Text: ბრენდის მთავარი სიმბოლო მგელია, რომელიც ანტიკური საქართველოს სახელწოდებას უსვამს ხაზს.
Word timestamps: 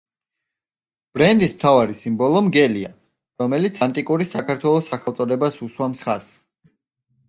ბრენდის 1.17 1.53
მთავარი 1.57 1.97
სიმბოლო 1.99 2.41
მგელია, 2.47 2.91
რომელიც 3.45 3.81
ანტიკური 3.89 4.31
საქართველოს 4.35 4.93
სახელწოდებას 4.95 5.65
უსვამს 5.69 6.07
ხაზს. 6.09 6.39